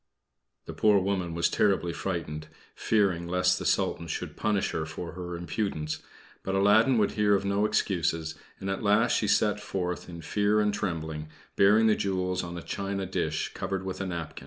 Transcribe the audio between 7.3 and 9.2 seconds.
of no excuses, and at last